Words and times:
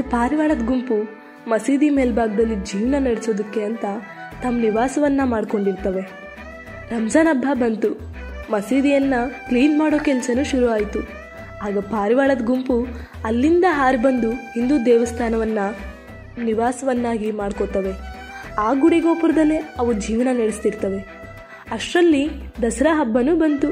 ಪಾರಿವಾಳದ 0.00 0.66
ಗುಂಪು. 0.66 1.20
ಮಸೀದಿ 1.48 1.90
ಮೇಲ್ಭಾಗದಲ್ಲಿ 1.90 2.54
ಜೀವನ 2.54 2.94
ನಡೆಸೋದಕ್ಕೆ 2.98 3.64
ಅಂತ 3.64 3.84
ತಮ್ಮ 4.42 4.60
ನಿವಾಸವನ್ನ 4.60 5.20
ಮಾಡ್ಕೊಂಡಿರ್ತವೆ. 5.24 6.00
ರಂಜಾನ್ 6.90 7.28
ಹಬ್ಬ 7.28 7.46
ಬಂತು. 7.52 8.00
ಮಸೀದಿಯನ್ನ 8.52 9.14
ಕ್ಲೀನ್ 9.48 9.78
ಮಾಡೋ 9.78 9.98
ಕೆಲಸನೂ 9.98 10.44
ಶುರು 10.44 10.70
ಆಯಿತು. 10.70 10.98
ಆಗ 11.62 11.78
ಪಾರಿವಾಳದ 11.78 12.44
ಗುಂಪು 12.44 12.86
ಅಲ್ಲಿಂದ 13.24 13.64
ಹಾರಿ 13.68 13.96
ಬಂದು 13.96 14.30
ಹಿಂದೂ 14.30 14.84
ದೇವಸ್ಥಾನವನ್ನ 14.84 15.58
ನಿವಾಸವನ್ನಾಗಿ 16.42 17.30
ಮಾಡ್ಕೋತವೆ. 17.30 17.92
ಆ 18.58 18.72
ಗುಡಿ 18.72 19.00
ಗೋಪುರದಲ್ಲೇ 19.00 19.74
ಅವು 19.78 19.92
ಜೀವನ 19.92 20.28
ನಡೆಸ್ತಿರ್ತವೆ. 20.32 20.98
ಅಷ್ಟರಲ್ಲಿ 21.70 22.28
ದಸರಾ 22.62 23.00
ಹಬ್ಬನೂ 23.00 23.36
ಬಂತು. 23.36 23.68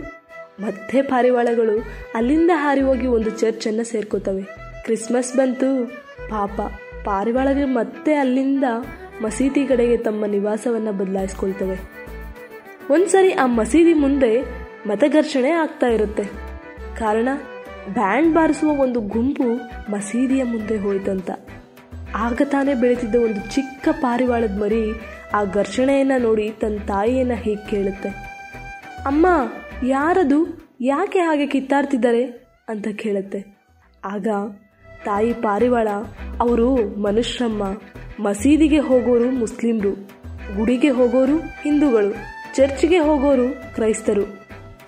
ಮತ್ತೆ 0.62 1.02
ಪಾರಿವಾಳಗಳು 1.02 1.84
ಅಲ್ಲಿಂದ 2.14 2.50
ಹಾರಿ 2.54 2.80
ಹೋಗಿ 2.80 3.06
ಒಂದು 3.06 3.30
ಚರ್ಚನ್ನು 3.30 3.84
ಸೇರ್ಕೋತವೆ. 3.84 4.42
ಕ್ರಿಸ್ಮಸ್ 4.84 5.36
ಬಂತು. 5.36 5.92
ಪಾಪ. 6.30 6.60
ಪಾರಿವಾಳಗಳು 7.04 7.66
ಮತ್ತೆ 7.66 8.14
ಅಲ್ಲಿಂದ 8.14 8.64
ಮಸೀದಿ 9.22 9.66
ಕಡೆಗೆ 9.66 9.96
ತಮ್ಮ 9.96 10.26
ನಿವಾಸವನ್ನು 10.26 10.92
ಬದಲಾಯಿಸ್ಕೊಳ್ತವೆ. 10.92 11.78
ಒಂದ್ಸರಿ 12.90 13.32
ಆ 13.32 13.46
ಮಸೀದಿ 13.46 13.94
ಮುಂದೆ 13.94 14.42
ಮತಘರ್ಷಣೆ 14.86 15.50
ಆಗ್ತಾ 15.50 15.86
ಇರುತ್ತೆ. 15.86 16.24
ಕಾರಣ, 16.98 17.28
ಬ್ಯಾಂಡ್ 17.92 18.34
ಬಾರಿಸುವ 18.34 18.70
ಒಂದು 18.70 19.00
ಗುಂಪು 19.00 19.60
ಮಸೀದಿಯ 19.92 20.44
ಮುಂದೆ 20.44 20.78
ಹೋಯ್ತಂತ. 20.78 21.30
ಆಗ 22.16 22.42
ತಾನೇ 22.44 22.74
ಬೆಳೀತಿದ್ದ 22.74 23.14
ಒಂದು 23.14 23.54
ಚಿಕ್ಕ 23.54 23.88
ಪಾರಿವಾಳದ 23.92 24.58
ಮರಿ 24.58 24.92
ಆ 25.34 25.44
ಘರ್ಷಣೆಯನ್ನ 25.44 26.12
ನೋಡಿ 26.18 26.50
ತನ್ನ 26.60 26.78
ತಾಯಿಯನ್ನ 26.86 27.32
ಹೀಗೆ 27.32 27.70
ಕೇಳುತ್ತೆ. 27.70 28.08
ಅಮ್ಮ, 29.06 29.26
ಯಾರದು? 29.86 30.68
ಯಾಕೆ 30.80 31.18
ಹಾಗೆ 31.18 31.46
ಕಿತ್ತಾಡ್ತಿದ್ದಾರೆ? 31.46 32.24
ಅಂತ 32.68 32.88
ಕೇಳುತ್ತೆ. 32.88 33.58
ಆಗ 34.04 34.26
ತಾಯಿ 35.08 35.32
ಪಾರಿವಾಳ, 35.32 35.88
ಅವರು 36.40 36.98
ಮನುಷ್ಯಮ್ಮ 37.00 37.62
ಮಸೀದಿಗೆ 38.20 38.78
ಹೋಗೋರು 38.78 39.30
ಮುಸ್ಲಿಮ್ರು, 39.30 39.90
ಗುಡಿಗೆ 40.56 40.90
ಹೋಗೋರು 40.90 41.38
ಹಿಂದೂಗಳು, 41.38 42.14
ಚರ್ಚ್ಗೆ 42.56 42.98
ಹೋಗೋರು 42.98 43.74
ಕ್ರೈಸ್ತರು. 43.74 44.24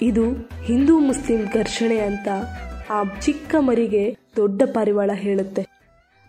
ಇದು 0.02 0.30
ಹಿಂದೂ 0.64 0.98
ಮುಸ್ಲಿಂ 0.98 1.40
ಘರ್ಷಣೆ 1.44 1.98
ಅಂತ 1.98 2.28
ಆ 2.90 3.04
ಚಿಕ್ಕ 3.20 3.54
ಮರಿಗೆ 3.58 4.16
ದೊಡ್ಡ 4.36 4.62
ಪಾರಿವಾಳ 4.62 5.10
ಹೇಳುತ್ತೆ. 5.14 5.66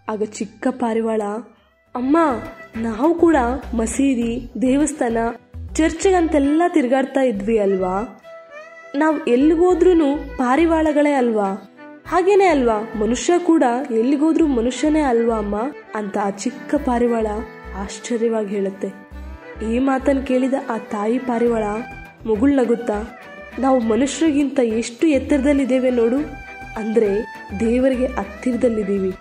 ಆಗ 0.09 0.23
ಚಿಕ್ಕ 0.23 0.67
ಪಾರಿವಾಳ, 0.71 1.21
ಅಮ್ಮ, 1.95 2.17
ನಾವು 2.81 3.15
ಕೂಡ 3.15 3.35
ಮಸೀದಿ, 3.73 4.51
ದೇವಸ್ಥಾನ, 4.61 5.17
ಚರ್ಚ್ಗಂತೆಲ್ಲ 5.73 6.61
ತಿರುಗಾಡ್ತಾ 6.67 7.21
ಇದ್ವಿ 7.21 7.59
ಅಲ್ವಾ? 7.59 8.23
ನಾವು 8.95 9.25
ಎಲ್ಲಿಗೋದ್ರೂ 9.25 10.15
ಪಾರಿವಾಳಗಳೇ 10.37 11.11
ಅಲ್ವಾ? 11.11 11.70
ಹಾಗೇನೆ 12.11 12.45
ಅಲ್ವಾ? 12.45 12.93
ಮನುಷ್ಯ 12.99 13.33
ಕೂಡ 13.39 13.63
ಎಲ್ಲಿಗೋದ್ರು 13.91 14.47
ಮನುಷ್ಯನೇ 14.47 14.99
ಅಲ್ವಾ 14.99 15.37
ಅಮ್ಮ? 15.37 15.55
ಅಂತ 15.95 16.17
ಆ 16.17 16.29
ಚಿಕ್ಕ 16.29 16.75
ಪಾರಿವಾಳ 16.75 17.27
ಆಶ್ಚರ್ಯವಾಗಿ 17.75 18.55
ಹೇಳುತ್ತೆ. 18.55 18.87
ಈ 19.73 19.79
ಮಾತನ್ನು 19.79 20.23
ಕೇಳಿದ 20.23 20.53
ಆ 20.69 20.77
ತಾಯಿ 20.77 21.19
ಪಾರಿವಾಳ 21.19 21.63
ಮುಗುಳ್ 22.25 22.55
ನಗುತ್ತಾ, 22.55 23.19
ನಾವು 23.59 23.79
ಮನುಷ್ಯರಿಗಿಂತ 23.79 24.59
ಎಷ್ಟು 24.59 25.07
ಎತ್ತರದಲ್ಲಿದ್ದೇವೆ 25.07 25.89
ನೋಡು? 25.89 26.17
ಅಂದ್ರೆ 26.77 27.35
ದೇವರಿಗೆ 27.59 28.05
ಹತ್ತಿರದಲ್ಲಿದ್ದೀವಿ. 28.05 29.13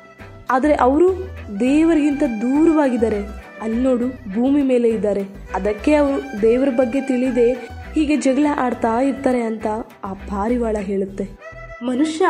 ಆದರೆ 0.50 0.74
ಅವರು 0.74 1.28
ದೇವರಿಗಿಂತ 1.60 2.22
ದೂರವಾಗಿದ್ದಾರೆ. 2.22 3.18
ಅಲ್ಲಿ 3.62 3.82
ನೋಡು, 3.82 4.08
ಭೂಮಿ 4.08 4.62
ಮೇಲೆ 4.62 4.88
ಇದ್ದಾರೆ. 4.88 5.22
ಅದಕ್ಕೆ 5.54 5.94
ಅವರು 5.94 6.42
ದೇವರ 6.42 6.68
ಬಗ್ಗೆ 6.68 7.00
ತಿಳಿದೇ 7.00 7.52
ಹೀಗೆ 7.94 8.16
ಜಗಳ 8.16 8.46
ಆಡ್ತಾ 8.56 9.00
ಇರ್ತಾರೆ 9.00 9.40
ಅಂತ 9.40 9.66
ಆ 10.04 10.12
ಪಾರಿವಾಳ 10.12 10.76
ಹೇಳುತ್ತೆ. 10.80 11.50
ಮನುಷ್ಯ 11.82 12.24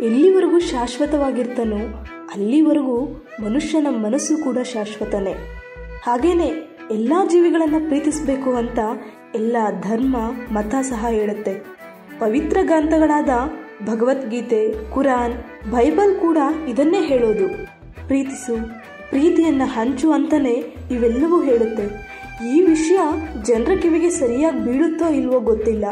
ಎಲ್ಲಿವರೆಗೂ 0.00 0.58
ಶಾಶ್ವತವಾಗಿರ್ತಾನೋ, 0.58 1.76
ಅಲ್ಲಿವರೆಗೂ 2.34 3.26
ಮನುಷ್ಯನ 3.44 3.86
ಮನಸ್ಸು 3.90 4.44
ಕೂಡ 4.44 4.58
ಶಾಶ್ವತನೇ. 4.58 5.32
ಹಾಗೇನೆ 6.02 6.78
ಎಲ್ಲ 6.90 7.12
ಜೀವಿಗಳನ್ನು 7.28 7.86
ಪ್ರೀತಿಸಬೇಕು 7.86 8.54
ಅಂತ 8.54 8.78
ಎಲ್ಲ 9.34 9.56
ಧರ್ಮ, 9.80 10.16
ಮತ 10.50 10.74
ಸಹ 10.80 11.06
ಹೇಳುತ್ತೆ. 11.10 11.54
ಪವಿತ್ರ 12.18 12.56
ಗ್ರಂಥಗಳಾದ 12.62 13.28
ಭಗವದ್ಗೀತೆ, 13.84 14.90
ಕುರಾನ್, 14.90 15.34
ಬೈಬಲ್ 15.70 16.20
ಕೂಡ 16.20 16.38
ಇದನ್ನೇ 16.68 17.00
ಹೇಳೋದು. 17.00 17.48
ಪ್ರೀತಿಸು, 18.06 18.56
ಪ್ರೀತಿಯನ್ನ 19.08 19.62
ಹಂಚು 19.64 20.12
ಅಂತಾನೆ 20.12 20.52
ಇವೆಲ್ಲವೂ 20.90 21.42
ಹೇಳುತ್ತೆ. 21.42 22.18
ಈ 22.54 22.60
ವಿಷಯ 22.60 22.98
ಜನರ 23.42 23.76
ಕಿವಿಗೆ 23.82 24.10
ಸರಿಯಾಗಿ 24.10 24.64
ಬೀಳುತ್ತೋ 24.64 25.08
ಇಲ್ವೋ 25.08 25.40
ಗೊತ್ತಿಲ್ಲ. 25.40 25.84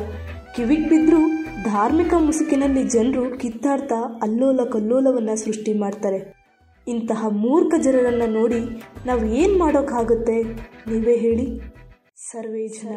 ಕಿವಿಗೆ 0.56 0.88
ಬಿದ್ದರೂ 0.88 1.45
ಧಾರ್ಮಿಕ 1.66 2.14
ಮುಸುಕಿನಲ್ಲಿ 2.18 2.82
ಜನರು 2.82 3.38
ಕಿತ್ತಾಡ್ತಾ 3.38 4.18
ಅಲ್ಲೋಲ 4.22 4.60
ಕಲ್ಲೋಲವನ್ನು 4.72 5.36
ಸೃಷ್ಟಿ 5.36 5.72
ಮಾಡ್ತಾರೆ. 5.72 6.34
ಇಂತಹ 6.88 7.26
ಮೂರ್ಖ 7.28 7.74
ಜನರನ್ನು 7.82 8.32
ನೋಡಿ 8.32 8.60
ನಾವು 9.06 9.26
ಏನು 9.26 9.58
ಮಾಡೋಕ್ಕಾಗುತ್ತೆ? 9.58 10.42
ನೀವೇ 10.90 11.16
ಹೇಳಿ. 11.16 11.60
ಸರ್ವೇ 12.16 12.68
ಜನ 12.68 12.90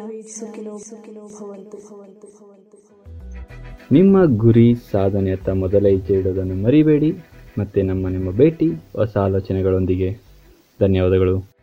ನಿಮ್ಮ 3.92 4.24
ಗುರಿ 4.24 4.74
ಸಾಧನೆಯತ್ತ 4.74 5.48
ಮೊದಲ 5.48 5.86
ಹೆಜ್ಜೆ 5.86 6.14
ಇಡೋದನ್ನು 6.14 6.54
ಮರಿಬೇಡಿ. 6.54 7.12
ಮತ್ತೆ 7.58 7.82
ನಮ್ಮ 7.82 8.08
ನಿಮ್ಮ 8.08 8.30
ಭೇಟಿ, 8.30 8.70
ಹೊಸ 8.70 9.16
ಆಲೋಚನೆಗಳೊಂದಿಗೆ. 9.16 10.18
ಧನ್ಯವಾದಗಳು. 10.80 11.59